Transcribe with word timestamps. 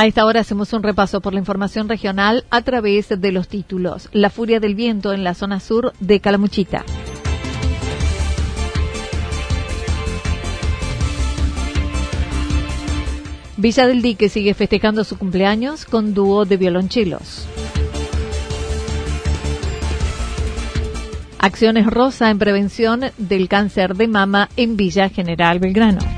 A 0.00 0.06
esta 0.06 0.24
hora 0.24 0.38
hacemos 0.38 0.72
un 0.74 0.84
repaso 0.84 1.20
por 1.20 1.32
la 1.32 1.40
información 1.40 1.88
regional 1.88 2.44
a 2.50 2.62
través 2.62 3.08
de 3.08 3.32
los 3.32 3.48
títulos. 3.48 4.08
La 4.12 4.30
furia 4.30 4.60
del 4.60 4.76
viento 4.76 5.12
en 5.12 5.24
la 5.24 5.34
zona 5.34 5.58
sur 5.58 5.92
de 5.98 6.20
Calamuchita. 6.20 6.84
Villa 13.56 13.88
del 13.88 14.00
Dique 14.00 14.28
sigue 14.28 14.54
festejando 14.54 15.02
su 15.02 15.18
cumpleaños 15.18 15.84
con 15.84 16.14
dúo 16.14 16.44
de 16.44 16.58
violonchelos. 16.58 17.48
Acciones 21.40 21.88
Rosa 21.88 22.30
en 22.30 22.38
prevención 22.38 23.00
del 23.16 23.48
cáncer 23.48 23.96
de 23.96 24.06
mama 24.06 24.48
en 24.56 24.76
Villa 24.76 25.08
General 25.08 25.58
Belgrano. 25.58 26.17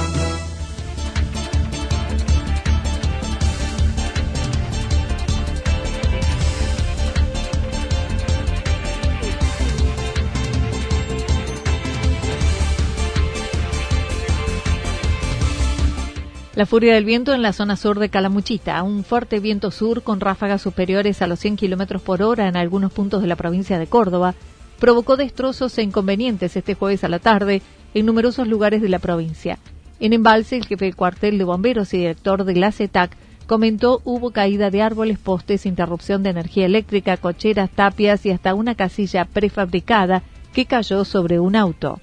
La 16.61 16.67
furia 16.67 16.93
del 16.93 17.05
viento 17.05 17.33
en 17.33 17.41
la 17.41 17.53
zona 17.53 17.75
sur 17.75 17.97
de 17.97 18.09
Calamuchita. 18.09 18.83
Un 18.83 19.03
fuerte 19.03 19.39
viento 19.39 19.71
sur 19.71 20.03
con 20.03 20.19
ráfagas 20.19 20.61
superiores 20.61 21.23
a 21.23 21.25
los 21.25 21.39
100 21.39 21.55
kilómetros 21.55 22.03
por 22.03 22.21
hora 22.21 22.47
en 22.47 22.55
algunos 22.55 22.93
puntos 22.93 23.23
de 23.23 23.27
la 23.27 23.35
provincia 23.35 23.79
de 23.79 23.87
Córdoba 23.87 24.35
provocó 24.77 25.17
destrozos 25.17 25.75
e 25.79 25.81
inconvenientes 25.81 26.55
este 26.55 26.75
jueves 26.75 27.03
a 27.03 27.09
la 27.09 27.17
tarde 27.17 27.63
en 27.95 28.05
numerosos 28.05 28.47
lugares 28.47 28.83
de 28.83 28.89
la 28.89 28.99
provincia. 28.99 29.57
En 29.99 30.13
Embalse, 30.13 30.55
el 30.55 30.67
jefe 30.67 30.85
del 30.85 30.95
cuartel 30.95 31.39
de 31.39 31.45
bomberos 31.45 31.95
y 31.95 31.97
director 31.97 32.43
de 32.43 32.55
la 32.55 32.71
CETAC 32.71 33.17
comentó 33.47 34.03
hubo 34.03 34.29
caída 34.29 34.69
de 34.69 34.83
árboles, 34.83 35.17
postes, 35.17 35.65
interrupción 35.65 36.21
de 36.21 36.29
energía 36.29 36.67
eléctrica, 36.67 37.17
cocheras, 37.17 37.71
tapias 37.71 38.23
y 38.27 38.29
hasta 38.29 38.53
una 38.53 38.75
casilla 38.75 39.25
prefabricada 39.25 40.21
que 40.53 40.67
cayó 40.67 41.05
sobre 41.05 41.39
un 41.39 41.55
auto. 41.55 41.99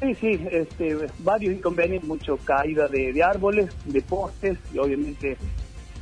Sí, 0.00 0.14
sí, 0.14 0.40
este, 0.50 0.96
varios 1.18 1.54
inconvenientes, 1.54 2.08
mucho 2.08 2.36
caída 2.38 2.86
de, 2.86 3.22
árboles, 3.22 3.70
de 3.84 4.00
postes 4.00 4.56
y 4.72 4.78
obviamente 4.78 5.36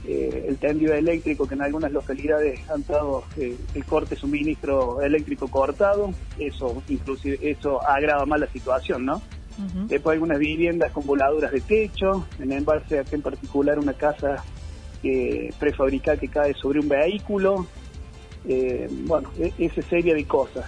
eh, 0.07 0.45
el 0.49 0.59
tendido 0.59 0.93
eléctrico 0.93 1.49
que 1.49 1.55
en 1.55 1.63
algunas 1.63 1.91
localidades 1.93 2.61
han 2.69 2.85
dado 2.87 3.25
eh, 3.39 3.57
el 3.75 3.85
corte 3.87 4.15
suministro 4.15 5.01
eléctrico 5.01 5.49
cortado, 5.49 6.11
eso 6.39 6.83
inclusive 6.89 7.39
eso 7.41 7.83
agrava 7.87 8.27
más 8.27 8.41
la 8.41 8.49
situación, 8.49 9.07
¿no? 9.07 9.23
Después 9.89 10.13
algunas 10.13 10.39
viviendas 10.39 10.93
con 10.93 11.07
voladuras 11.07 11.51
de 11.51 11.63
techo, 11.63 12.27
en 12.39 12.53
embalse 12.53 12.99
aquí 12.99 13.15
en 13.15 13.23
particular 13.23 13.79
una 13.79 13.95
casa 13.95 14.45
prefabricada 15.59 16.19
que 16.19 16.29
cae 16.29 16.53
sobre 16.53 16.81
un 16.81 16.89
vehículo, 16.89 17.67
eh, 18.47 18.87
bueno, 19.07 19.31
e, 19.39 19.53
esa 19.59 19.83
serie 19.83 20.15
de 20.15 20.25
cosas 20.25 20.67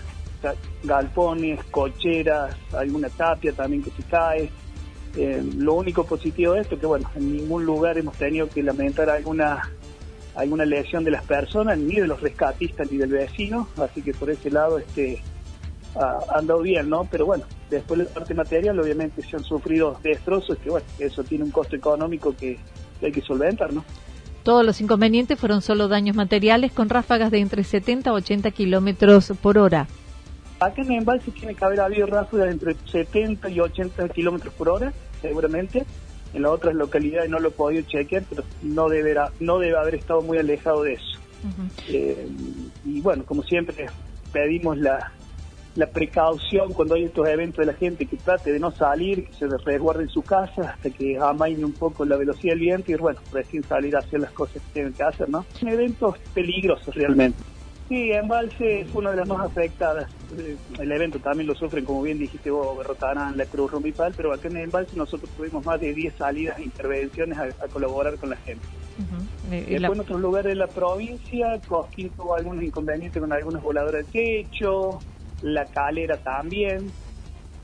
galpones, 0.84 1.62
cocheras, 1.64 2.56
alguna 2.72 3.08
tapia 3.08 3.52
también 3.52 3.82
que 3.82 3.90
se 3.90 4.02
cae. 4.04 4.50
Eh, 5.16 5.42
lo 5.56 5.74
único 5.74 6.04
positivo 6.04 6.52
de 6.52 6.60
esto 6.60 6.74
es 6.74 6.80
que, 6.80 6.86
bueno, 6.86 7.10
en 7.14 7.36
ningún 7.36 7.64
lugar 7.64 7.98
hemos 7.98 8.16
tenido 8.16 8.48
que 8.48 8.62
lamentar 8.62 9.10
alguna 9.10 9.70
alguna 10.34 10.64
lesión 10.64 11.02
de 11.02 11.10
las 11.10 11.24
personas, 11.24 11.76
ni 11.78 11.96
de 11.96 12.06
los 12.06 12.20
rescatistas, 12.20 12.90
ni 12.92 12.98
del 12.98 13.10
vecino, 13.10 13.68
así 13.76 14.02
que 14.02 14.14
por 14.14 14.30
ese 14.30 14.50
lado 14.52 14.78
este 14.78 15.20
ha 15.96 16.38
andado 16.38 16.62
bien, 16.62 16.88
¿no? 16.88 17.08
Pero 17.10 17.26
bueno, 17.26 17.44
después 17.70 17.98
de 17.98 18.04
la 18.04 18.10
parte 18.10 18.34
material, 18.34 18.78
obviamente 18.78 19.20
se 19.22 19.34
han 19.34 19.42
sufrido 19.42 19.98
destrozos, 20.00 20.56
que 20.58 20.70
bueno, 20.70 20.86
eso 21.00 21.24
tiene 21.24 21.42
un 21.42 21.50
costo 21.50 21.74
económico 21.74 22.36
que, 22.36 22.56
que 23.00 23.06
hay 23.06 23.12
que 23.12 23.20
solventar, 23.20 23.72
¿no? 23.72 23.84
Todos 24.44 24.64
los 24.64 24.80
inconvenientes 24.80 25.38
fueron 25.38 25.60
solo 25.60 25.88
daños 25.88 26.14
materiales 26.14 26.72
con 26.72 26.88
ráfagas 26.88 27.30
de 27.30 27.40
entre 27.40 27.64
70 27.64 28.10
a 28.10 28.12
80 28.12 28.50
kilómetros 28.52 29.32
por 29.42 29.58
hora. 29.58 29.88
Acá 30.60 30.82
en 30.82 30.92
el 30.92 30.98
embalse 30.98 31.30
tiene 31.30 31.54
que 31.54 31.64
haber 31.64 31.80
habido 31.80 32.06
ráfagas 32.06 32.50
entre 32.50 32.74
70 32.74 33.48
y 33.50 33.60
80 33.60 34.08
kilómetros 34.08 34.52
por 34.54 34.68
hora, 34.68 34.92
seguramente. 35.20 35.84
En 36.34 36.42
las 36.42 36.52
otras 36.52 36.74
localidades 36.74 37.30
no 37.30 37.38
lo 37.38 37.48
he 37.48 37.52
podido 37.52 37.82
chequear, 37.82 38.24
pero 38.28 38.44
no 38.62 38.88
deberá, 38.88 39.30
no 39.40 39.58
debe 39.58 39.78
haber 39.78 39.94
estado 39.94 40.20
muy 40.20 40.38
alejado 40.38 40.82
de 40.82 40.94
eso. 40.94 41.18
Eh, 41.88 42.28
y 42.84 43.00
bueno, 43.00 43.24
como 43.24 43.42
siempre, 43.44 43.86
pedimos 44.32 44.76
la, 44.78 45.12
la 45.76 45.86
precaución 45.86 46.72
cuando 46.72 46.96
hay 46.96 47.04
estos 47.04 47.28
eventos 47.28 47.64
de 47.64 47.72
la 47.72 47.78
gente 47.78 48.06
que 48.06 48.16
trate 48.16 48.52
de 48.52 48.58
no 48.58 48.72
salir, 48.72 49.26
que 49.26 49.32
se 49.32 49.46
resguarde 49.46 50.02
en 50.02 50.08
su 50.08 50.22
casa 50.22 50.70
hasta 50.70 50.90
que 50.90 51.16
amaine 51.18 51.64
un 51.64 51.72
poco 51.72 52.04
la 52.04 52.16
velocidad 52.16 52.54
del 52.54 52.60
viento 52.60 52.90
y 52.90 52.96
bueno, 52.96 53.20
recién 53.32 53.62
salir 53.62 53.94
a 53.94 54.00
hacer 54.00 54.20
las 54.20 54.32
cosas 54.32 54.60
que 54.60 54.72
tienen 54.72 54.92
que 54.92 55.04
hacer, 55.04 55.28
¿no? 55.28 55.46
Son 55.54 55.68
eventos 55.68 56.18
peligrosos 56.34 56.92
realmente. 56.94 57.38
Sí, 57.88 58.12
Embalse 58.12 58.82
es 58.82 58.94
una 58.94 59.12
de 59.12 59.16
las 59.16 59.28
más 59.28 59.40
afectadas. 59.40 60.10
Eh, 60.36 60.56
el 60.78 60.92
evento 60.92 61.18
también 61.20 61.46
lo 61.46 61.54
sufren, 61.54 61.86
como 61.86 62.02
bien 62.02 62.18
dijiste 62.18 62.50
vos, 62.50 62.76
Berrotarán, 62.76 63.36
la 63.38 63.46
Cruz 63.46 63.70
Rumipal, 63.70 64.12
pero 64.14 64.32
acá 64.32 64.48
en 64.48 64.58
Embalse 64.58 64.94
nosotros 64.94 65.30
tuvimos 65.34 65.64
más 65.64 65.80
de 65.80 65.94
10 65.94 66.14
salidas 66.14 66.58
e 66.58 66.64
intervenciones 66.64 67.38
a, 67.38 67.68
colaborar 67.68 68.16
con 68.16 68.28
la 68.28 68.36
gente. 68.36 68.66
Después 69.48 69.92
en 69.92 70.00
otros 70.00 70.20
lugares 70.20 70.50
de 70.50 70.56
la 70.56 70.66
provincia, 70.66 71.58
Cosquín 71.66 72.10
tuvo 72.10 72.34
algunos 72.34 72.62
inconvenientes 72.62 73.20
con 73.20 73.32
algunas 73.32 73.62
voladoras 73.62 74.04
de 74.12 74.42
techo, 74.44 74.98
La 75.40 75.64
Calera 75.64 76.18
también, 76.18 76.90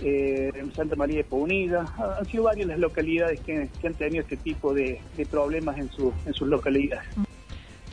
eh, 0.01 0.53
en 0.55 0.73
Santa 0.73 0.97
María 0.97 1.19
de 1.19 1.25
Punida. 1.25 1.85
Han 2.19 2.25
sido 2.27 2.45
varias 2.45 2.69
las 2.69 2.79
localidades 2.79 3.41
que, 3.41 3.69
han 3.85 3.95
tenido 3.95 4.23
este 4.23 4.39
tipo 4.39 4.73
de, 4.73 5.01
problemas 5.31 5.77
en, 5.77 5.91
su, 5.91 6.15
en 6.25 6.33
sus 6.33 6.49
localidades. 6.49 7.09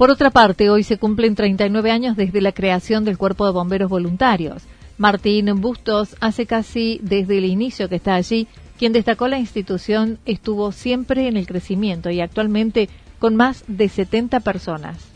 Por 0.02 0.10
otra 0.10 0.32
parte, 0.32 0.72
hoy 0.72 0.82
se 0.82 0.98
cumplen 0.98 1.36
39 1.36 1.92
años 1.92 2.18
desde 2.18 2.42
la 2.42 2.54
creación 2.54 3.06
del 3.06 3.20
Cuerpo 3.20 3.46
de 3.46 3.52
Bomberos 3.52 3.88
Voluntarios. 3.88 4.64
Martín 4.98 5.62
Bustos 5.62 6.16
hace 6.20 6.48
casi 6.48 7.00
desde 7.04 7.38
el 7.38 7.46
inicio 7.46 7.88
que 7.88 7.98
está 7.98 8.16
allí, 8.16 8.48
quien 8.80 8.94
destacó 8.94 9.28
la 9.28 9.38
institución 9.38 10.18
estuvo 10.26 10.72
siempre 10.72 11.28
en 11.28 11.38
el 11.38 11.46
crecimiento 11.46 12.10
y 12.10 12.20
actualmente 12.20 12.90
con 13.20 13.36
más 13.36 13.64
de 13.68 13.90
70 13.90 14.40
personas. 14.40 15.08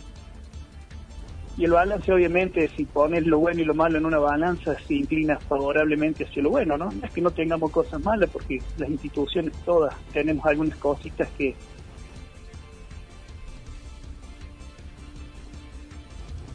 Y 1.58 1.64
el 1.64 1.72
balance, 1.72 2.14
obviamente, 2.14 2.70
si 2.78 2.86
pones 2.86 3.26
lo 3.26 3.40
bueno 3.40 3.62
y 3.62 3.66
lo 3.66 3.74
malo 3.74 3.98
en 3.98 4.06
una 4.06 4.20
balanza, 4.20 4.76
se 4.88 4.94
inclina 4.94 5.40
favorablemente 5.40 6.26
hacia 6.26 6.44
lo 6.44 6.52
bueno, 6.52 6.78
¿no? 6.78 6.90
es 7.02 7.10
que 7.10 7.22
no 7.22 7.32
tengamos 7.32 7.72
cosas 7.72 8.04
malas, 8.04 8.30
porque 8.30 8.60
las 8.78 8.92
instituciones 8.92 9.52
todas 9.66 9.96
tenemos 10.14 10.46
algunas 10.46 10.78
cositas 10.78 11.28
que 11.40 11.56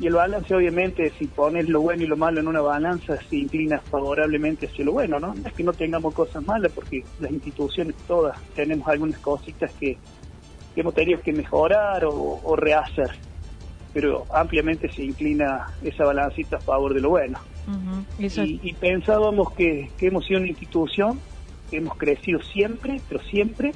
y 0.00 0.06
el 0.06 0.14
balance 0.14 0.55
obviamente 0.55 1.12
si 1.19 1.26
pones 1.26 1.69
lo 1.69 1.82
bueno 1.82 2.02
y 2.02 2.06
lo 2.06 2.17
malo 2.17 2.41
en 2.41 2.49
una 2.49 2.62
balanza 2.62 3.19
se 3.29 3.37
inclina 3.37 3.79
favorablemente 3.79 4.67
hacia 4.67 4.85
lo 4.87 4.93
bueno, 4.93 5.20
¿no? 5.20 5.35
Es 5.44 5.52
que 5.52 5.62
no 5.62 5.75
tengamos 5.75 6.14
cosas 6.14 6.44
malas 6.47 6.73
porque 6.73 7.05
las 7.20 7.31
instituciones 7.31 7.94
todas 8.08 8.41
tenemos 8.55 8.88
algunas 8.88 9.20
cositas 9.20 9.70
que, 9.79 9.99
hemos 10.75 10.94
tenido 10.94 11.20
que 11.20 11.35
mejorar 11.35 12.06
o, 12.06 12.56
rehacer, 12.56 13.11
pero 13.93 14.25
ampliamente 14.32 14.91
se 14.91 15.02
inclina 15.02 15.67
esa 15.82 16.05
balancita 16.05 16.56
a 16.56 16.61
favor 16.61 16.94
de 16.94 17.02
lo 17.02 17.11
bueno. 17.11 17.38
y, 18.19 18.73
pensábamos 18.75 19.52
que, 19.52 19.91
que 19.99 20.06
hemos 20.06 20.25
sido 20.25 20.41
una 20.41 20.49
institución, 20.49 21.20
que 21.70 21.76
hemos 21.76 21.99
crecido 21.99 22.41
siempre, 22.41 23.02
pero 23.06 23.20
siempre, 23.25 23.73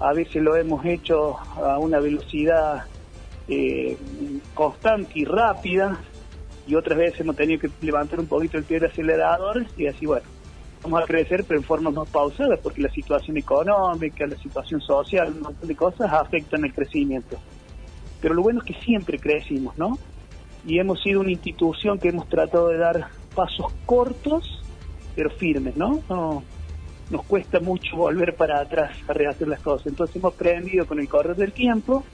a 0.00 0.12
veces 0.12 0.42
lo 0.42 0.56
hemos 0.56 0.84
hecho 0.84 1.36
a 1.38 1.78
una 1.78 2.00
velocidad 2.00 2.86
eh, 3.48 3.96
constante 4.54 5.12
y 5.14 5.24
rápida, 5.24 6.00
y 6.66 6.74
otras 6.74 6.98
veces 6.98 7.20
hemos 7.20 7.36
tenido 7.36 7.60
que 7.60 7.70
levantar 7.80 8.18
un 8.18 8.26
poquito 8.26 8.58
el 8.58 8.64
pie 8.64 8.80
del 8.80 8.90
acelerador 8.90 9.64
y 9.76 9.86
así, 9.86 10.06
bueno, 10.06 10.26
vamos 10.82 11.02
a 11.02 11.06
crecer, 11.06 11.44
pero 11.46 11.60
en 11.60 11.64
forma 11.64 11.90
más 11.90 12.08
pausada, 12.08 12.56
porque 12.56 12.82
la 12.82 12.90
situación 12.90 13.36
económica, 13.36 14.26
la 14.26 14.36
situación 14.36 14.80
social, 14.80 15.32
un 15.32 15.42
montón 15.42 15.68
de 15.68 15.76
cosas 15.76 16.12
afectan 16.12 16.64
el 16.64 16.74
crecimiento. 16.74 17.38
Pero 18.20 18.34
lo 18.34 18.42
bueno 18.42 18.60
es 18.60 18.66
que 18.66 18.82
siempre 18.82 19.18
crecimos, 19.18 19.78
¿no? 19.78 19.98
Y 20.66 20.78
hemos 20.80 21.00
sido 21.02 21.20
una 21.20 21.30
institución 21.30 21.98
que 21.98 22.08
hemos 22.08 22.28
tratado 22.28 22.68
de 22.68 22.78
dar 22.78 23.08
pasos 23.34 23.72
cortos, 23.84 24.62
pero 25.14 25.30
firmes, 25.30 25.76
¿no? 25.76 26.00
no 26.08 26.42
nos 27.10 27.24
cuesta 27.24 27.60
mucho 27.60 27.96
volver 27.96 28.34
para 28.34 28.60
atrás 28.60 28.96
a 29.08 29.12
rehacer 29.12 29.48
las 29.48 29.60
cosas. 29.60 29.86
Entonces 29.86 30.16
hemos 30.16 30.34
aprendido 30.34 30.86
con 30.86 30.98
el 30.98 31.08
correr 31.08 31.36
del 31.36 31.52
tiempo 31.52 32.04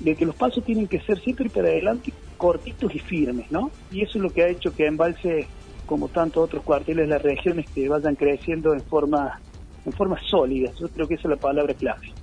de 0.00 0.14
que 0.14 0.26
los 0.26 0.34
pasos 0.36 0.64
tienen 0.64 0.86
que 0.86 1.00
ser 1.00 1.18
siempre 1.20 1.48
para 1.48 1.68
adelante, 1.68 2.12
cortitos 2.36 2.94
y 2.94 2.98
firmes, 2.98 3.50
¿no? 3.50 3.70
Y 3.90 4.02
eso 4.02 4.18
es 4.18 4.22
lo 4.22 4.30
que 4.30 4.42
ha 4.42 4.48
hecho 4.48 4.70
que 4.72 4.86
Embalse, 4.86 5.46
como 5.86 6.08
tantos 6.08 6.44
otros 6.44 6.62
cuarteles 6.62 7.06
de 7.06 7.14
las 7.14 7.22
regiones, 7.22 7.66
que 7.70 7.88
vayan 7.88 8.14
creciendo 8.14 8.74
en 8.74 8.82
forma, 8.82 9.40
en 9.84 9.92
forma 9.92 10.18
sólida. 10.28 10.70
Yo 10.78 10.88
creo 10.88 11.06
que 11.06 11.14
esa 11.14 11.28
es 11.28 11.30
la 11.30 11.40
palabra 11.40 11.74
clave. 11.74 12.15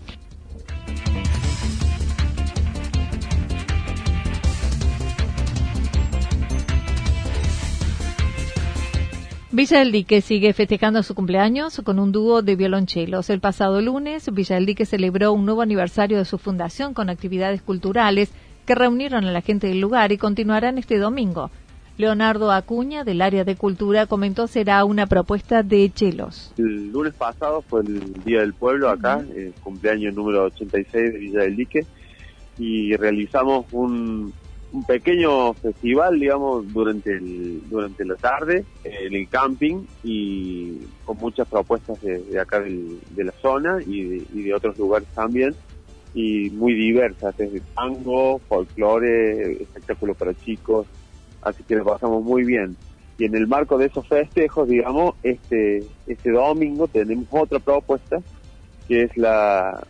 Villa 9.55 9.77
del 9.77 9.91
Dique 9.91 10.21
sigue 10.21 10.51
festejando 10.53 11.03
su 11.03 11.13
cumpleaños 11.13 11.79
con 11.85 11.99
un 11.99 12.11
dúo 12.11 12.41
de 12.41 12.55
violonchelos. 12.55 13.29
El 13.29 13.39
pasado 13.39 13.83
lunes, 13.83 14.33
Villa 14.33 14.55
del 14.55 14.65
Dique 14.65 14.87
celebró 14.87 15.31
un 15.31 15.45
nuevo 15.45 15.61
aniversario 15.61 16.17
de 16.17 16.25
su 16.25 16.39
fundación 16.39 16.95
con 16.95 17.07
actividades 17.07 17.61
culturales 17.61 18.31
que 18.65 18.73
reunieron 18.73 19.25
a 19.25 19.31
la 19.31 19.41
gente 19.41 19.67
del 19.67 19.79
lugar 19.79 20.11
y 20.11 20.17
continuarán 20.17 20.79
este 20.79 20.97
domingo. 20.97 21.51
Leonardo 21.99 22.51
Acuña, 22.51 23.03
del 23.03 23.21
área 23.21 23.43
de 23.43 23.55
cultura, 23.55 24.07
comentó 24.07 24.47
será 24.47 24.83
una 24.85 25.05
propuesta 25.05 25.61
de 25.61 25.87
chelos. 25.93 26.51
El 26.57 26.91
lunes 26.91 27.13
pasado 27.13 27.61
fue 27.61 27.81
el 27.81 28.11
Día 28.23 28.39
del 28.39 28.55
Pueblo 28.55 28.89
acá, 28.89 29.23
el 29.35 29.53
cumpleaños 29.61 30.15
número 30.15 30.45
86 30.45 31.13
de 31.13 31.19
Villa 31.19 31.41
del 31.41 31.55
Dique, 31.55 31.85
y 32.57 32.95
realizamos 32.95 33.67
un, 33.71 34.33
un 34.73 34.83
pequeño 34.83 35.53
festival, 35.53 36.19
digamos, 36.19 36.73
durante 36.73 37.11
el, 37.11 37.61
durante 37.69 38.03
la 38.05 38.15
tarde 38.15 38.65
en 38.83 39.13
el 39.13 39.29
camping 39.29 39.85
y 40.03 40.79
con 41.05 41.17
muchas 41.17 41.47
propuestas 41.47 42.01
de, 42.01 42.39
acá 42.39 42.59
de 42.59 43.23
la 43.23 43.31
zona 43.33 43.77
y 43.85 44.19
de, 44.19 44.53
otros 44.53 44.77
lugares 44.79 45.07
también 45.13 45.55
y 46.15 46.49
muy 46.49 46.73
diversas, 46.73 47.37
desde 47.37 47.61
tango, 47.75 48.39
folclore, 48.49 49.63
espectáculos 49.63 50.17
para 50.17 50.33
chicos, 50.33 50.87
así 51.41 51.63
que 51.63 51.75
lo 51.75 51.85
pasamos 51.85 52.23
muy 52.23 52.43
bien. 52.43 52.75
Y 53.19 53.25
en 53.25 53.35
el 53.35 53.47
marco 53.47 53.77
de 53.77 53.85
esos 53.87 54.07
festejos, 54.07 54.67
digamos, 54.67 55.15
este, 55.21 55.83
este 56.07 56.31
domingo 56.31 56.87
tenemos 56.87 57.27
otra 57.29 57.59
propuesta, 57.59 58.17
que 58.87 59.03
es 59.03 59.17
la, 59.17 59.85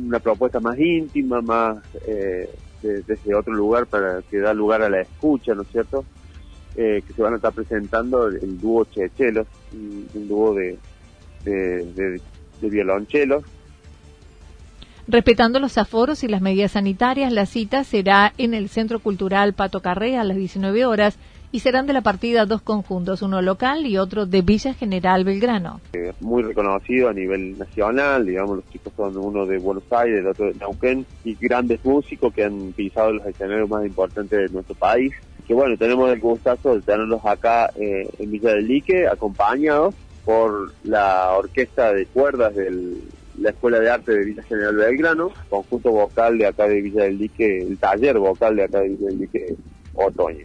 una 0.00 0.20
propuesta 0.20 0.60
más 0.60 0.78
íntima, 0.78 1.40
más... 1.40 1.78
Eh, 2.06 2.48
desde 2.82 3.34
otro 3.34 3.52
lugar 3.54 3.86
para 3.86 4.22
que 4.22 4.38
da 4.38 4.54
lugar 4.54 4.82
a 4.82 4.88
la 4.88 5.00
escucha, 5.00 5.54
¿no 5.54 5.62
es 5.62 5.68
cierto? 5.68 6.04
Eh, 6.76 7.02
que 7.06 7.12
se 7.12 7.22
van 7.22 7.32
a 7.32 7.36
estar 7.36 7.52
presentando 7.52 8.28
el, 8.28 8.60
dúo 8.60 8.84
Chechelos, 8.84 9.46
un, 9.72 10.28
dúo 10.28 10.54
de, 10.54 10.78
de, 11.44 12.20
violonchelos. 12.60 13.42
Respetando 15.08 15.58
los 15.58 15.78
aforos 15.78 16.22
y 16.22 16.28
las 16.28 16.42
medidas 16.42 16.72
sanitarias, 16.72 17.32
la 17.32 17.46
cita 17.46 17.82
será 17.82 18.32
en 18.38 18.54
el 18.54 18.68
Centro 18.68 19.00
Cultural 19.00 19.54
Pato 19.54 19.80
Carré 19.80 20.18
a 20.18 20.24
las 20.24 20.36
19 20.36 20.84
horas 20.84 21.16
y 21.50 21.60
serán 21.60 21.86
de 21.86 21.92
la 21.92 22.02
partida 22.02 22.46
dos 22.46 22.62
conjuntos, 22.62 23.22
uno 23.22 23.40
local 23.40 23.86
y 23.86 23.96
otro 23.96 24.26
de 24.26 24.42
Villa 24.42 24.74
General 24.74 25.24
Belgrano. 25.24 25.80
Eh, 25.94 26.12
muy 26.20 26.42
reconocido 26.42 27.08
a 27.08 27.12
nivel 27.12 27.58
nacional, 27.58 28.26
digamos, 28.26 28.56
los 28.56 28.68
chicos 28.70 28.92
son 28.96 29.16
uno 29.16 29.46
de 29.46 29.58
Buenos 29.58 29.84
Aires, 29.90 30.20
el 30.20 30.26
otro 30.26 30.46
de 30.46 30.54
Neuquén, 30.54 31.06
y 31.24 31.34
grandes 31.34 31.84
músicos 31.84 32.32
que 32.34 32.44
han 32.44 32.72
pisado 32.72 33.12
los 33.12 33.26
escenarios 33.26 33.68
más 33.68 33.86
importantes 33.86 34.38
de 34.38 34.48
nuestro 34.48 34.74
país. 34.74 35.12
Que 35.46 35.54
bueno, 35.54 35.78
tenemos 35.78 36.10
el 36.10 36.20
gustazo 36.20 36.74
de 36.74 36.82
tenerlos 36.82 37.24
acá 37.24 37.70
eh, 37.76 38.06
en 38.18 38.30
Villa 38.30 38.52
del 38.52 38.68
Lique, 38.68 39.06
acompañados 39.06 39.94
por 40.26 40.74
la 40.84 41.32
orquesta 41.38 41.94
de 41.94 42.04
cuerdas 42.04 42.54
de 42.54 42.98
la 43.38 43.50
Escuela 43.50 43.80
de 43.80 43.88
Arte 43.88 44.12
de 44.12 44.24
Villa 44.26 44.42
General 44.42 44.76
Belgrano, 44.76 45.30
conjunto 45.48 45.90
vocal 45.90 46.36
de 46.36 46.46
acá 46.46 46.68
de 46.68 46.82
Villa 46.82 47.04
del 47.04 47.16
Lique, 47.16 47.62
el 47.62 47.78
taller 47.78 48.18
vocal 48.18 48.56
de 48.56 48.64
acá 48.64 48.80
de 48.80 48.90
Villa 48.90 49.06
del 49.06 49.20
Lique, 49.20 49.56
Otoño. 49.94 50.44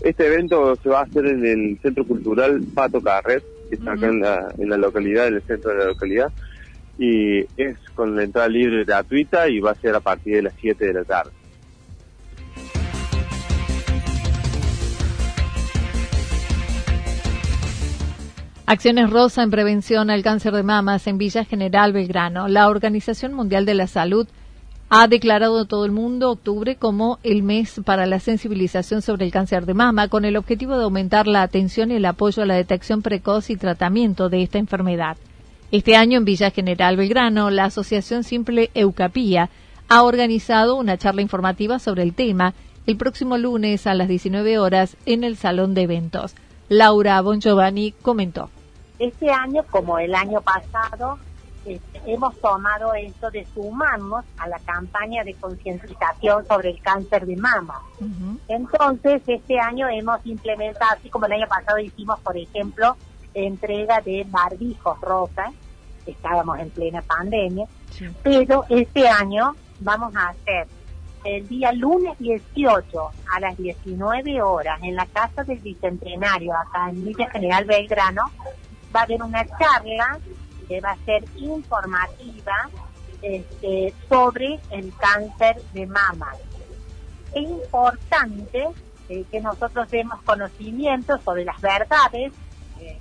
Este 0.00 0.26
evento 0.26 0.76
se 0.76 0.88
va 0.88 1.00
a 1.00 1.02
hacer 1.02 1.26
en 1.26 1.44
el 1.44 1.78
Centro 1.82 2.06
Cultural 2.06 2.62
Pato 2.74 3.02
Carret, 3.02 3.44
que 3.68 3.74
está 3.74 3.92
acá 3.92 4.06
en 4.06 4.20
la, 4.20 4.48
en 4.58 4.70
la 4.70 4.78
localidad, 4.78 5.28
en 5.28 5.34
el 5.34 5.42
centro 5.42 5.72
de 5.72 5.78
la 5.78 5.84
localidad, 5.84 6.32
y 6.98 7.40
es 7.56 7.76
con 7.94 8.16
la 8.16 8.22
entrada 8.22 8.48
libre 8.48 8.84
gratuita 8.84 9.48
y 9.48 9.60
va 9.60 9.72
a 9.72 9.74
ser 9.74 9.94
a 9.94 10.00
partir 10.00 10.36
de 10.36 10.42
las 10.42 10.54
7 10.58 10.86
de 10.86 10.92
la 10.94 11.04
tarde. 11.04 11.32
Acciones 18.64 19.10
Rosa 19.10 19.42
en 19.42 19.50
prevención 19.50 20.10
al 20.10 20.22
cáncer 20.22 20.52
de 20.52 20.62
mamas 20.62 21.06
en 21.08 21.18
Villa 21.18 21.44
General 21.44 21.92
Belgrano. 21.92 22.46
La 22.46 22.68
Organización 22.68 23.34
Mundial 23.34 23.66
de 23.66 23.74
la 23.74 23.88
Salud 23.88 24.28
ha 24.92 25.06
declarado 25.06 25.66
todo 25.66 25.84
el 25.84 25.92
mundo 25.92 26.32
octubre 26.32 26.74
como 26.74 27.20
el 27.22 27.44
mes 27.44 27.80
para 27.84 28.06
la 28.06 28.18
sensibilización 28.18 29.02
sobre 29.02 29.24
el 29.24 29.30
cáncer 29.30 29.64
de 29.64 29.72
mama, 29.72 30.08
con 30.08 30.24
el 30.24 30.36
objetivo 30.36 30.76
de 30.76 30.82
aumentar 30.82 31.28
la 31.28 31.42
atención 31.42 31.92
y 31.92 31.94
el 31.94 32.04
apoyo 32.04 32.42
a 32.42 32.46
la 32.46 32.56
detección 32.56 33.00
precoz 33.00 33.50
y 33.50 33.56
tratamiento 33.56 34.28
de 34.28 34.42
esta 34.42 34.58
enfermedad. 34.58 35.16
Este 35.70 35.94
año 35.94 36.18
en 36.18 36.24
Villa 36.24 36.50
General 36.50 36.96
Belgrano, 36.96 37.50
la 37.50 37.66
Asociación 37.66 38.24
Simple 38.24 38.70
Eucapía 38.74 39.48
ha 39.88 40.02
organizado 40.02 40.74
una 40.74 40.98
charla 40.98 41.22
informativa 41.22 41.78
sobre 41.78 42.02
el 42.02 42.12
tema 42.12 42.54
el 42.88 42.96
próximo 42.96 43.38
lunes 43.38 43.86
a 43.86 43.94
las 43.94 44.08
19 44.08 44.58
horas 44.58 44.96
en 45.06 45.22
el 45.22 45.36
Salón 45.36 45.72
de 45.74 45.82
Eventos. 45.82 46.34
Laura 46.68 47.20
Bongiovanni 47.20 47.92
comentó. 47.92 48.50
Este 48.98 49.30
año, 49.30 49.62
como 49.70 50.00
el 50.00 50.16
año 50.16 50.40
pasado, 50.40 51.18
este, 51.66 52.00
hemos 52.06 52.38
tomado 52.40 52.94
esto 52.94 53.30
de 53.30 53.46
sumarnos 53.46 54.24
a 54.38 54.48
la 54.48 54.58
campaña 54.60 55.24
de 55.24 55.34
concientización 55.34 56.46
sobre 56.46 56.70
el 56.70 56.80
cáncer 56.80 57.26
de 57.26 57.36
mama. 57.36 57.82
Entonces, 58.48 59.22
este 59.26 59.60
año 59.60 59.88
hemos 59.88 60.24
implementado, 60.24 60.92
así 60.98 61.10
como 61.10 61.26
el 61.26 61.32
año 61.32 61.46
pasado 61.48 61.78
hicimos, 61.78 62.18
por 62.20 62.36
ejemplo, 62.36 62.96
entrega 63.34 64.00
de 64.00 64.26
barbijos 64.28 65.00
rosas, 65.00 65.52
estábamos 66.06 66.58
en 66.58 66.70
plena 66.70 67.02
pandemia, 67.02 67.66
pero 68.22 68.64
este 68.68 69.06
año 69.06 69.54
vamos 69.80 70.14
a 70.16 70.28
hacer 70.28 70.66
el 71.24 71.46
día 71.46 71.72
lunes 71.72 72.18
18 72.18 73.10
a 73.34 73.40
las 73.40 73.56
19 73.58 74.42
horas 74.42 74.80
en 74.82 74.96
la 74.96 75.04
Casa 75.06 75.44
del 75.44 75.58
Bicentenario, 75.58 76.54
acá 76.54 76.88
en 76.88 77.04
Villa 77.04 77.28
General 77.30 77.64
Belgrano, 77.66 78.22
va 78.94 79.00
a 79.00 79.02
haber 79.02 79.22
una 79.22 79.46
charla 79.58 80.18
que 80.70 80.80
va 80.80 80.92
a 80.92 81.04
ser 81.04 81.24
informativa 81.36 82.70
este, 83.20 83.92
sobre 84.08 84.60
el 84.70 84.92
cáncer 84.96 85.60
de 85.74 85.84
mama. 85.84 86.28
Es 87.34 87.42
importante 87.42 88.68
eh, 89.08 89.24
que 89.32 89.40
nosotros 89.40 89.90
demos 89.90 90.22
conocimiento 90.22 91.18
sobre 91.24 91.44
las 91.44 91.60
verdades 91.60 92.32
eh, 92.80 92.98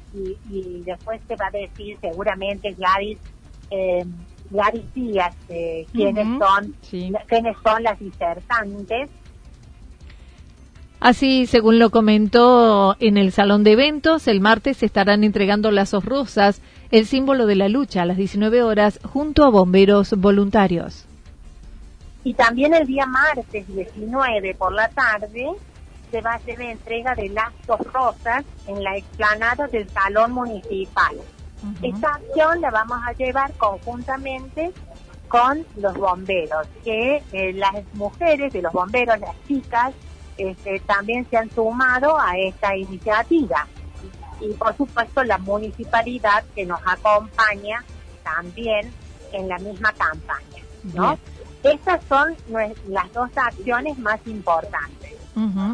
y, 0.49 0.81
después 0.83 1.21
se 1.27 1.35
va 1.35 1.45
a 1.45 1.51
decir 1.51 1.95
seguramente 2.01 2.71
Gladys, 2.71 3.19
eh, 3.69 4.03
Gladys 4.49 4.93
Díaz 4.95 5.35
quiénes 5.91 6.39
son 6.39 6.75
quiénes 6.89 7.55
son 7.63 7.83
las 7.83 7.99
disertantes. 7.99 9.11
Así, 10.99 11.45
según 11.45 11.77
lo 11.77 11.91
comentó 11.91 12.97
en 12.99 13.17
el 13.17 13.31
salón 13.31 13.63
de 13.63 13.73
eventos, 13.73 14.27
el 14.27 14.41
martes 14.41 14.77
se 14.77 14.87
estarán 14.87 15.23
entregando 15.23 15.69
lazos 15.71 16.03
rosas, 16.03 16.61
el 16.91 17.05
símbolo 17.05 17.45
de 17.45 17.55
la 17.55 17.69
lucha, 17.69 18.01
a 18.01 18.05
las 18.05 18.17
19 18.17 18.63
horas, 18.63 18.99
junto 19.03 19.45
a 19.45 19.49
bomberos 19.49 20.13
voluntarios. 20.17 21.05
Y 22.23 22.33
también 22.33 22.73
el 22.73 22.87
día 22.87 23.05
martes 23.05 23.67
19 23.67 24.55
por 24.55 24.73
la 24.73 24.89
tarde 24.89 25.49
se 26.11 26.21
va 26.21 26.33
a 26.33 26.35
hacer 26.35 26.59
la 26.59 26.71
entrega 26.71 27.15
de 27.15 27.29
lazos 27.29 27.79
rosas 27.93 28.43
en 28.67 28.83
la 28.83 28.97
explanada 28.97 29.67
del 29.67 29.89
salón 29.89 30.31
municipal. 30.33 31.15
Esta 31.81 32.15
acción 32.15 32.61
la 32.61 32.71
vamos 32.71 32.99
a 33.05 33.13
llevar 33.13 33.51
conjuntamente 33.53 34.71
con 35.27 35.65
los 35.77 35.93
bomberos, 35.95 36.67
que 36.83 37.21
eh, 37.31 37.53
las 37.53 37.83
mujeres 37.93 38.51
de 38.51 38.61
los 38.61 38.73
bomberos, 38.73 39.19
las 39.19 39.35
chicas, 39.47 39.93
este, 40.37 40.79
también 40.81 41.27
se 41.29 41.37
han 41.37 41.49
sumado 41.51 42.17
a 42.19 42.37
esta 42.37 42.75
iniciativa. 42.75 43.67
Y 44.41 44.53
por 44.53 44.75
supuesto 44.75 45.23
la 45.23 45.37
municipalidad 45.37 46.43
que 46.55 46.65
nos 46.65 46.79
acompaña 46.85 47.83
también 48.23 48.91
en 49.31 49.47
la 49.47 49.57
misma 49.59 49.91
campaña. 49.93 50.63
¿no? 50.93 51.17
Estas 51.63 52.01
son 52.07 52.35
las 52.87 53.11
dos 53.13 53.29
acciones 53.35 53.97
más 53.97 54.19
importantes. 54.25 55.15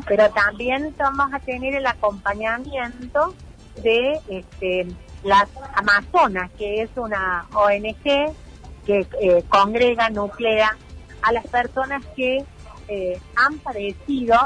Pero 0.07 0.29
también 0.29 0.93
vamos 0.97 1.33
a 1.33 1.39
tener 1.39 1.73
el 1.73 1.87
acompañamiento 1.87 3.33
de 3.81 4.19
este, 4.27 4.87
las 5.23 5.49
Amazonas, 5.73 6.51
que 6.55 6.83
es 6.83 6.89
una 6.95 7.47
ONG 7.51 8.03
que 8.85 9.07
eh, 9.19 9.43
congrega, 9.49 10.11
nuclea 10.11 10.77
a 11.23 11.31
las 11.31 11.47
personas 11.47 12.03
que 12.15 12.45
eh, 12.87 13.19
han 13.35 13.57
padecido 13.57 14.37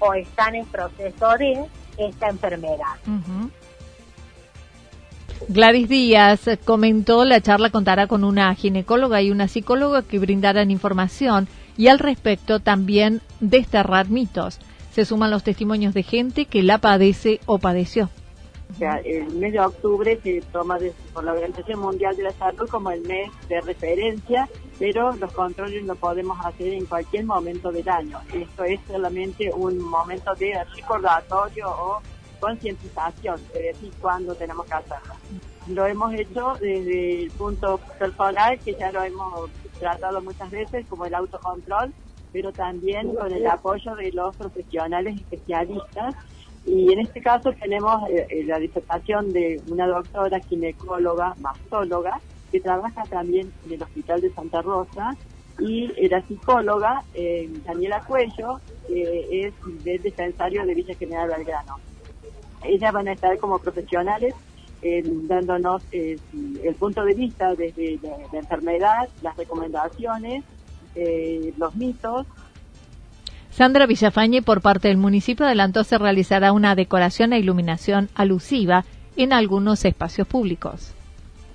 o 0.00 0.12
están 0.12 0.54
en 0.54 0.66
proceso 0.66 1.38
de 1.38 1.66
esta 1.98 2.28
enfermedad. 2.28 2.96
Gladys 5.48 5.88
Díaz 5.88 6.40
comentó, 6.64 7.24
la 7.24 7.40
charla 7.40 7.70
contará 7.70 8.06
con 8.06 8.24
una 8.24 8.54
ginecóloga 8.54 9.22
y 9.22 9.30
una 9.30 9.48
psicóloga 9.48 10.02
que 10.02 10.18
brindarán 10.18 10.70
información 10.70 11.48
y 11.76 11.88
al 11.88 11.98
respecto 11.98 12.60
también 12.60 13.20
desterrar 13.40 14.08
mitos. 14.08 14.58
Se 14.92 15.04
suman 15.04 15.30
los 15.30 15.44
testimonios 15.44 15.94
de 15.94 16.02
gente 16.02 16.46
que 16.46 16.62
la 16.62 16.78
padece 16.78 17.40
o 17.46 17.58
padeció. 17.58 18.10
Sea, 18.76 18.96
el 18.98 19.32
mes 19.34 19.52
de 19.52 19.60
octubre 19.60 20.20
se 20.22 20.40
toma 20.52 20.78
por 21.12 21.24
la 21.24 21.32
Organización 21.32 21.80
Mundial 21.80 22.16
de 22.16 22.24
la 22.24 22.32
Salud 22.32 22.68
como 22.68 22.90
el 22.90 23.00
mes 23.02 23.30
de 23.48 23.60
referencia, 23.60 24.48
pero 24.78 25.12
los 25.16 25.32
controles 25.32 25.84
lo 25.84 25.96
podemos 25.96 26.38
hacer 26.44 26.74
en 26.74 26.86
cualquier 26.86 27.24
momento 27.24 27.72
del 27.72 27.88
año. 27.88 28.20
Esto 28.32 28.64
es 28.64 28.78
solamente 28.86 29.50
un 29.52 29.78
momento 29.80 30.34
de 30.34 30.62
recordatorio 30.76 31.68
o 31.68 32.00
concientización, 32.38 33.40
es 33.54 33.74
decir, 33.74 33.92
cuándo 34.00 34.34
tenemos 34.34 34.66
que 34.66 34.74
hacerlo. 34.74 35.14
Lo 35.68 35.86
hemos 35.86 36.14
hecho 36.14 36.54
desde 36.60 37.24
el 37.24 37.30
punto 37.32 37.80
personal, 37.98 38.58
que 38.60 38.74
ya 38.74 38.92
lo 38.92 39.02
hemos 39.02 39.50
tratado 39.80 40.20
muchas 40.20 40.50
veces, 40.50 40.86
como 40.86 41.06
el 41.06 41.14
autocontrol, 41.14 41.92
pero 42.32 42.52
también 42.52 43.14
con 43.14 43.32
el 43.32 43.46
apoyo 43.46 43.94
de 43.96 44.12
los 44.12 44.36
profesionales 44.36 45.16
especialistas 45.16 46.14
y 46.68 46.92
en 46.92 47.00
este 47.00 47.22
caso 47.22 47.50
tenemos 47.52 48.08
eh, 48.10 48.26
eh, 48.28 48.44
la 48.44 48.58
disertación 48.58 49.32
de 49.32 49.60
una 49.70 49.86
doctora 49.86 50.38
ginecóloga, 50.40 51.34
mastóloga, 51.40 52.20
que 52.52 52.60
trabaja 52.60 53.04
también 53.04 53.50
en 53.66 53.72
el 53.72 53.82
Hospital 53.82 54.20
de 54.20 54.30
Santa 54.32 54.60
Rosa, 54.60 55.16
y 55.60 55.88
la 56.08 56.22
psicóloga 56.22 57.02
eh, 57.14 57.50
Daniela 57.64 58.00
Cuello, 58.02 58.60
que 58.86 59.46
es 59.46 59.54
del 59.82 60.02
dispensario 60.02 60.64
de 60.64 60.74
Villa 60.74 60.94
General 60.94 61.28
Belgrano. 61.28 61.78
Ellas 62.62 62.92
van 62.92 63.08
a 63.08 63.12
estar 63.12 63.36
como 63.38 63.58
profesionales 63.58 64.34
dándonos 64.80 65.82
el 65.90 66.74
punto 66.78 67.04
de 67.04 67.12
vista 67.12 67.52
desde 67.56 67.98
la, 68.00 68.38
enfermedad, 68.38 69.08
las 69.22 69.36
recomendaciones, 69.36 70.44
los 71.56 71.74
mitos 71.74 72.26
Sandra 73.58 73.86
Villafañe, 73.86 74.40
por 74.40 74.60
parte 74.60 74.86
del 74.86 74.98
municipio, 74.98 75.44
adelantó 75.44 75.82
se 75.82 75.98
realizará 75.98 76.52
una 76.52 76.76
decoración 76.76 77.32
e 77.32 77.40
iluminación 77.40 78.08
alusiva 78.14 78.84
en 79.16 79.32
algunos 79.32 79.84
espacios 79.84 80.28
públicos. 80.28 80.94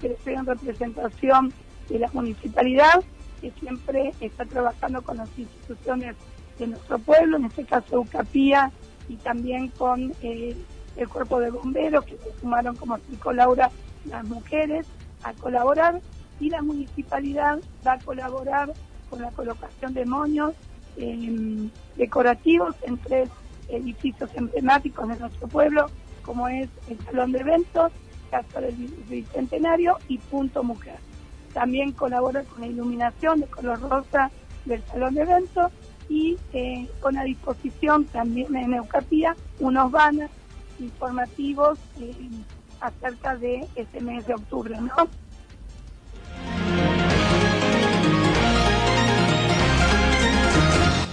Estoy 0.02 0.34
en 0.34 0.46
representación 0.46 1.54
de 1.88 2.00
la 2.00 2.10
municipalidad, 2.12 3.02
que 3.40 3.52
siempre 3.52 4.12
está 4.20 4.44
trabajando 4.44 5.02
con 5.02 5.16
las 5.16 5.30
instituciones 5.38 6.18
de 6.60 6.68
nuestro 6.68 7.00
pueblo, 7.00 7.38
en 7.38 7.46
este 7.46 7.64
caso 7.64 8.02
UCAPía, 8.02 8.70
y 9.08 9.16
también 9.16 9.70
con 9.70 10.12
eh, 10.22 10.58
el 10.98 11.08
cuerpo 11.08 11.40
de 11.40 11.52
bomberos, 11.52 12.04
que 12.04 12.18
se 12.18 12.38
sumaron, 12.42 12.76
como 12.76 12.98
explicó 12.98 13.32
Laura, 13.32 13.72
las 14.10 14.26
mujeres 14.26 14.86
a 15.24 15.32
colaborar, 15.32 16.02
y 16.42 16.50
la 16.50 16.62
municipalidad 16.62 17.60
va 17.88 17.94
a 17.94 18.00
colaborar 18.00 18.74
con 19.10 19.22
la 19.22 19.32
colocación 19.32 19.94
de 19.94 20.06
moños 20.06 20.54
eh, 20.98 21.70
decorativos 21.96 22.76
en 22.84 22.98
tres 22.98 23.30
edificios 23.70 24.30
emblemáticos 24.36 25.08
de 25.10 25.18
nuestro 25.18 25.48
pueblo, 25.48 25.88
como 26.24 26.48
es 26.48 26.70
el 26.90 26.98
Salón 27.00 27.32
de 27.32 27.40
Eventos, 27.40 27.92
Casa 28.32 28.62
del 28.62 28.76
Bicentenario 29.10 29.98
y 30.08 30.18
Punto 30.18 30.64
Mujer. 30.64 30.96
También 31.54 31.92
colabora 31.92 32.44
con 32.44 32.62
la 32.62 32.68
iluminación 32.68 33.42
de 33.42 33.48
color 33.48 33.80
rosa 33.82 34.32
del 34.66 34.84
Salón 34.86 35.14
de 35.14 35.22
Eventos 35.22 35.72
y 36.10 36.38
eh, 36.54 36.90
con 37.00 37.18
a 37.18 37.24
disposición 37.24 38.06
también 38.06 38.56
en 38.56 38.74
Eucatía 38.74 39.36
unos 39.60 39.92
banners 39.92 40.32
informativos 40.80 41.80
eh, 42.00 42.14
acerca 42.82 43.36
de 43.36 43.68
este 43.76 44.02
mes 44.02 44.26
de 44.28 44.34
octubre, 44.34 44.76
¿no? 44.80 45.08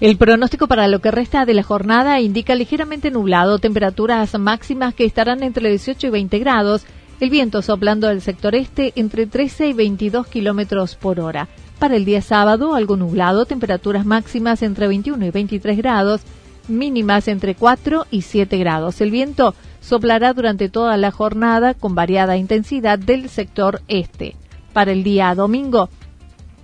El 0.00 0.16
pronóstico 0.16 0.68
para 0.68 0.86
lo 0.86 1.00
que 1.00 1.10
resta 1.10 1.44
de 1.44 1.54
la 1.54 1.64
jornada 1.64 2.20
indica 2.20 2.54
ligeramente 2.54 3.10
nublado, 3.10 3.58
temperaturas 3.58 4.38
máximas 4.38 4.94
que 4.94 5.04
estarán 5.04 5.42
entre 5.42 5.70
18 5.70 6.06
y 6.06 6.10
20 6.10 6.38
grados, 6.38 6.84
el 7.18 7.30
viento 7.30 7.62
soplando 7.62 8.06
del 8.06 8.20
sector 8.20 8.54
este 8.54 8.92
entre 8.94 9.26
13 9.26 9.70
y 9.70 9.72
22 9.72 10.28
kilómetros 10.28 10.94
por 10.94 11.18
hora. 11.18 11.48
Para 11.80 11.96
el 11.96 12.04
día 12.04 12.22
sábado, 12.22 12.76
algo 12.76 12.96
nublado, 12.96 13.44
temperaturas 13.44 14.06
máximas 14.06 14.62
entre 14.62 14.86
21 14.86 15.26
y 15.26 15.30
23 15.32 15.76
grados, 15.78 16.20
mínimas 16.68 17.26
entre 17.26 17.56
4 17.56 18.06
y 18.12 18.22
7 18.22 18.56
grados. 18.56 19.00
El 19.00 19.10
viento 19.10 19.56
soplará 19.80 20.32
durante 20.32 20.68
toda 20.68 20.96
la 20.96 21.10
jornada 21.10 21.74
con 21.74 21.96
variada 21.96 22.36
intensidad 22.36 23.00
del 23.00 23.28
sector 23.28 23.82
este. 23.88 24.36
Para 24.72 24.92
el 24.92 25.02
día 25.02 25.34
domingo, 25.34 25.88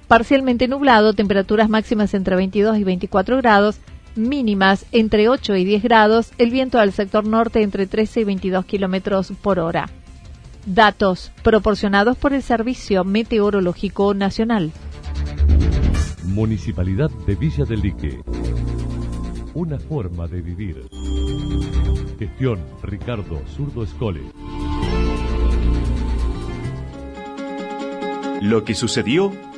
parcialmente 0.09 0.69
nublado, 0.69 1.13
temperaturas 1.13 1.69
máximas 1.69 2.15
entre 2.15 2.37
22 2.37 2.79
y 2.79 2.85
24 2.85 3.37
grados, 3.39 3.79
mínimas 4.17 4.87
entre 4.93 5.29
8 5.29 5.57
y 5.57 5.65
10 5.65 5.83
grados, 5.83 6.33
el 6.39 6.51
viento 6.51 6.79
al 6.79 6.93
sector 6.93 7.27
norte 7.27 7.63
entre 7.63 7.87
13 7.87 8.21
y 8.21 8.25
22 8.25 8.65
kilómetros 8.65 9.33
por 9.43 9.59
hora. 9.59 9.89
Datos 10.67 11.31
proporcionados 11.43 12.17
por 12.17 12.33
el 12.33 12.43
Servicio 12.43 13.05
Meteorológico 13.05 14.15
Nacional. 14.15 14.73
Municipalidad 16.25 17.11
de 17.27 17.35
Villa 17.35 17.65
del 17.65 17.81
Lique. 17.81 18.21
Una 19.53 19.79
forma 19.79 20.27
de 20.27 20.41
vivir. 20.41 20.89
Gestión 22.19 22.61
Ricardo 22.83 23.43
Zurdo 23.55 23.85
Escole. 23.85 24.23
Lo 28.41 28.65
que 28.65 28.75
sucedió 28.75 29.33